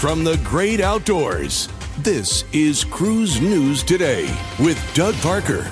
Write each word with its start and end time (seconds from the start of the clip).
from 0.00 0.24
the 0.24 0.38
great 0.38 0.80
outdoors. 0.80 1.68
This 1.98 2.44
is 2.54 2.84
Cruise 2.84 3.38
News 3.38 3.82
Today 3.82 4.34
with 4.58 4.82
Doug 4.94 5.14
Parker. 5.16 5.70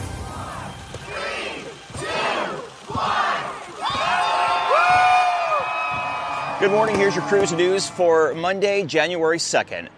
Good 6.60 6.70
morning. 6.70 6.96
Here's 6.96 7.14
your 7.14 7.24
cruise 7.24 7.52
news 7.52 7.88
for 7.88 8.34
Monday, 8.34 8.84
January 8.84 9.38
2nd. 9.38 9.88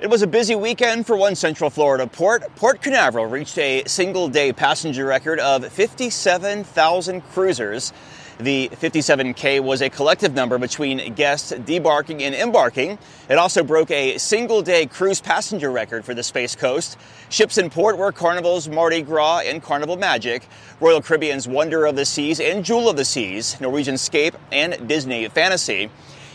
It 0.00 0.10
was 0.10 0.22
a 0.22 0.26
busy 0.26 0.56
weekend 0.56 1.06
for 1.06 1.16
one 1.16 1.36
Central 1.36 1.70
Florida 1.70 2.08
port. 2.08 2.52
Port 2.56 2.82
Canaveral 2.82 3.26
reached 3.26 3.58
a 3.58 3.84
single 3.86 4.28
day 4.28 4.52
passenger 4.52 5.04
record 5.04 5.38
of 5.38 5.64
57,000 5.64 7.20
cruisers. 7.20 7.92
The 8.40 8.68
57K 8.68 9.60
was 9.60 9.82
a 9.82 9.90
collective 9.90 10.32
number 10.32 10.58
between 10.58 11.14
guests 11.14 11.52
debarking 11.52 12.20
and 12.20 12.36
embarking. 12.36 12.96
It 13.28 13.36
also 13.36 13.64
broke 13.64 13.90
a 13.90 14.16
single 14.18 14.62
day 14.62 14.86
cruise 14.86 15.20
passenger 15.20 15.72
record 15.72 16.04
for 16.04 16.14
the 16.14 16.22
Space 16.22 16.54
Coast. 16.54 16.96
Ships 17.30 17.58
in 17.58 17.68
port 17.68 17.98
were 17.98 18.12
Carnival's 18.12 18.68
Mardi 18.68 19.02
Gras 19.02 19.40
and 19.40 19.60
Carnival 19.60 19.96
Magic, 19.96 20.46
Royal 20.78 21.02
Caribbean's 21.02 21.48
Wonder 21.48 21.84
of 21.84 21.96
the 21.96 22.04
Seas 22.04 22.38
and 22.38 22.64
Jewel 22.64 22.88
of 22.88 22.96
the 22.96 23.04
Seas, 23.04 23.60
Norwegian 23.60 23.96
Escape, 23.96 24.36
and 24.52 24.86
Disney 24.86 25.26
Fantasy. 25.26 25.90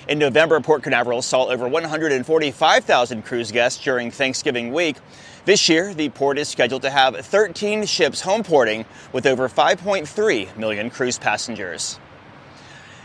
In 0.05 0.19
November, 0.19 0.59
Port 0.59 0.83
Canaveral 0.83 1.21
saw 1.21 1.45
over 1.45 1.65
145,000 1.65 3.23
cruise 3.23 3.53
guests 3.53 3.81
during 3.81 4.11
Thanksgiving 4.11 4.73
week. 4.73 4.97
This 5.45 5.69
year, 5.69 5.93
the 5.93 6.09
port 6.09 6.37
is 6.37 6.49
scheduled 6.49 6.81
to 6.81 6.89
have 6.89 7.15
13 7.15 7.85
ships 7.85 8.19
home 8.19 8.43
porting 8.43 8.83
with 9.13 9.25
over 9.25 9.47
5.3 9.47 10.57
million 10.57 10.89
cruise 10.89 11.17
passengers. 11.17 11.99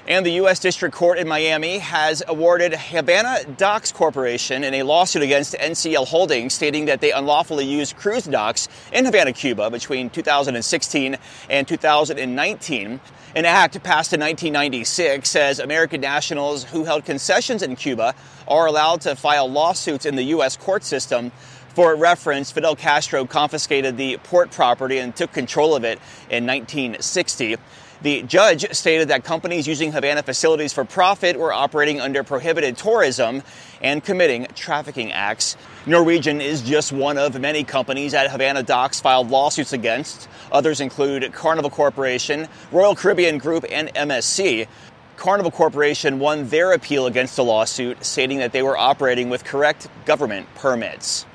And 0.08 0.24
the 0.24 0.30
U.S. 0.30 0.58
District 0.58 0.94
Court 0.94 1.18
in 1.18 1.28
Miami 1.28 1.76
has 1.80 2.22
awarded 2.26 2.72
Havana 2.72 3.44
Docks 3.58 3.92
Corporation 3.92 4.64
in 4.64 4.72
a 4.72 4.82
lawsuit 4.82 5.22
against 5.22 5.52
NCL 5.52 6.06
Holdings, 6.06 6.54
stating 6.54 6.86
that 6.86 7.02
they 7.02 7.12
unlawfully 7.12 7.66
used 7.66 7.94
cruise 7.94 8.24
docks 8.24 8.68
in 8.90 9.04
Havana, 9.04 9.34
Cuba 9.34 9.68
between 9.68 10.08
2016 10.08 11.18
and 11.50 11.68
2019. 11.68 13.00
An 13.36 13.44
act 13.44 13.82
passed 13.82 14.14
in 14.14 14.20
1996 14.20 15.28
says 15.28 15.58
American 15.58 16.00
nationals 16.00 16.64
who 16.64 16.84
held 16.84 17.04
concessions 17.04 17.62
in 17.62 17.76
Cuba 17.76 18.14
are 18.48 18.64
allowed 18.64 19.02
to 19.02 19.14
file 19.14 19.50
lawsuits 19.50 20.06
in 20.06 20.16
the 20.16 20.22
U.S. 20.22 20.56
court 20.56 20.84
system. 20.84 21.32
For 21.74 21.94
reference, 21.94 22.50
Fidel 22.50 22.76
Castro 22.76 23.24
confiscated 23.24 23.96
the 23.96 24.16
port 24.24 24.50
property 24.50 24.98
and 24.98 25.14
took 25.14 25.32
control 25.32 25.76
of 25.76 25.84
it 25.84 25.98
in 26.28 26.46
1960. 26.46 27.56
The 28.00 28.22
judge 28.22 28.72
stated 28.74 29.08
that 29.08 29.24
companies 29.24 29.66
using 29.66 29.90
Havana 29.90 30.22
facilities 30.22 30.72
for 30.72 30.84
profit 30.84 31.36
were 31.36 31.52
operating 31.52 32.00
under 32.00 32.22
prohibited 32.22 32.76
tourism 32.76 33.42
and 33.82 34.04
committing 34.04 34.46
trafficking 34.54 35.10
acts. 35.10 35.56
Norwegian 35.84 36.40
is 36.40 36.62
just 36.62 36.92
one 36.92 37.18
of 37.18 37.40
many 37.40 37.64
companies 37.64 38.14
at 38.14 38.30
Havana 38.30 38.62
docks 38.62 39.00
filed 39.00 39.30
lawsuits 39.30 39.72
against. 39.72 40.28
Others 40.52 40.80
include 40.80 41.32
Carnival 41.32 41.70
Corporation, 41.70 42.46
Royal 42.70 42.94
Caribbean 42.94 43.38
Group, 43.38 43.64
and 43.68 43.92
MSC. 43.94 44.68
Carnival 45.16 45.50
Corporation 45.50 46.20
won 46.20 46.48
their 46.48 46.72
appeal 46.72 47.06
against 47.06 47.34
the 47.34 47.42
lawsuit, 47.42 48.04
stating 48.04 48.38
that 48.38 48.52
they 48.52 48.62
were 48.62 48.78
operating 48.78 49.28
with 49.28 49.42
correct 49.42 49.88
government 50.04 50.46
permits. 50.54 51.26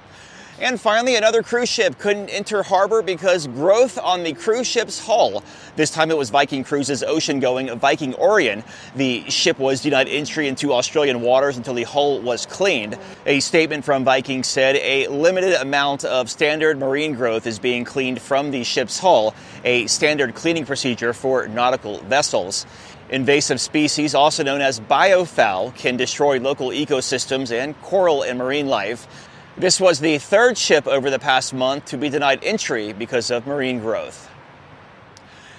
And 0.64 0.80
finally, 0.80 1.18
another 1.18 1.44
cruise 1.44 1.68
ship 1.68 2.00
couldn't 2.00 2.30
enter 2.30 2.64
harbor 2.64 3.02
because 3.02 3.48
growth 3.48 4.00
on 4.00 4.24
the 4.24 4.32
cruise 4.32 4.66
ship's 4.66 4.98
hull. 4.98 5.44
This 5.76 5.92
time 5.92 6.10
it 6.10 6.18
was 6.18 6.30
Viking 6.30 6.64
Cruises 6.64 7.04
ocean 7.04 7.42
going 7.42 7.78
Viking 7.80 8.16
Orion. 8.16 8.64
The 8.96 9.30
ship 9.30 9.60
was 9.60 9.82
denied 9.82 10.08
entry 10.08 10.48
into 10.48 10.72
Australian 10.72 11.20
waters 11.20 11.58
until 11.58 11.74
the 11.74 11.84
hull 11.84 12.22
was 12.22 12.46
cleaned. 12.46 12.98
A 13.26 13.42
statement 13.42 13.84
from 13.84 14.06
Viking 14.06 14.44
said 14.44 14.78
a 14.78 15.10
limited 15.10 15.56
amount 15.56 16.06
of 16.06 16.30
standard 16.30 16.80
marine 16.80 17.14
growth 17.16 17.46
is 17.46 17.60
being 17.60 17.84
cleaned 17.84 18.22
from 18.22 18.52
the 18.52 18.64
ship's 18.64 18.98
hull, 18.98 19.36
a 19.66 19.86
standard 19.88 20.34
cleaning 20.34 20.66
procedure 20.66 21.12
for 21.12 21.46
nautical 21.46 21.98
vessels. 22.04 22.66
Invasive 23.10 23.60
species, 23.60 24.16
also 24.16 24.44
known 24.44 24.62
as 24.62 24.80
biofoul, 24.80 25.76
can 25.76 25.98
destroy 25.98 26.40
local 26.40 26.70
ecosystems 26.70 27.52
and 27.52 27.80
coral 27.82 28.24
and 28.24 28.40
marine 28.40 28.68
life. 28.68 29.10
This 29.56 29.80
was 29.80 30.00
the 30.00 30.18
third 30.18 30.58
ship 30.58 30.88
over 30.88 31.12
the 31.12 31.20
past 31.20 31.54
month 31.54 31.86
to 31.86 31.98
be 31.98 32.10
denied 32.10 32.44
entry 32.44 32.92
because 32.92 33.30
of 33.30 33.46
marine 33.46 33.80
growth. 33.80 34.28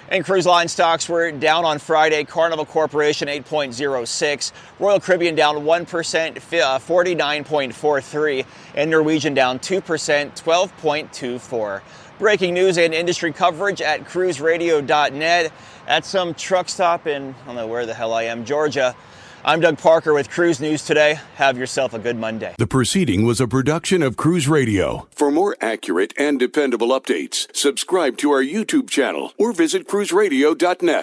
And 0.09 0.25
cruise 0.25 0.45
line 0.45 0.67
stocks 0.67 1.07
were 1.07 1.31
down 1.31 1.63
on 1.63 1.79
Friday. 1.79 2.25
Carnival 2.25 2.65
Corporation 2.65 3.29
8.06, 3.29 4.51
Royal 4.79 4.99
Caribbean 4.99 5.33
down 5.33 5.55
1%, 5.55 5.85
49.43, 5.85 8.39
uh, 8.39 8.43
and 8.75 8.91
Norwegian 8.91 9.33
down 9.33 9.59
2%, 9.59 9.81
12.24. 9.81 11.81
Breaking 12.19 12.53
news 12.53 12.77
and 12.77 12.93
industry 12.93 13.31
coverage 13.31 13.81
at 13.81 14.03
cruiseradio.net. 14.03 15.53
At 15.87 16.05
some 16.05 16.33
truck 16.33 16.67
stop 16.67 17.07
in, 17.07 17.33
I 17.43 17.45
don't 17.45 17.55
know 17.55 17.67
where 17.67 17.85
the 17.85 17.93
hell 17.93 18.13
I 18.13 18.23
am, 18.23 18.43
Georgia. 18.43 18.93
I'm 19.47 19.59
Doug 19.59 19.77
Parker 19.77 20.11
with 20.11 20.31
Cruise 20.31 20.59
News 20.59 20.83
Today. 20.83 21.19
Have 21.35 21.55
yourself 21.55 21.93
a 21.93 21.99
good 21.99 22.17
Monday. 22.17 22.55
The 22.57 22.65
proceeding 22.65 23.27
was 23.27 23.39
a 23.39 23.47
production 23.47 24.01
of 24.01 24.17
Cruise 24.17 24.47
Radio. 24.47 25.07
For 25.11 25.29
more 25.29 25.55
accurate 25.61 26.15
and 26.17 26.39
dependable 26.39 26.87
updates, 26.87 27.45
subscribe 27.55 28.17
to 28.17 28.31
our 28.31 28.41
YouTube 28.41 28.89
channel 28.89 29.33
or 29.37 29.53
visit 29.53 29.87
cruiseradio.net. 29.87 30.93